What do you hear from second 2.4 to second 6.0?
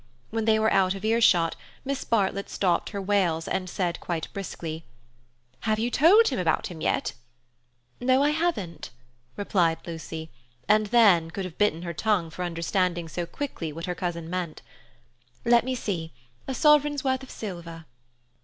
stopped her wails and said quite briskly: "Have you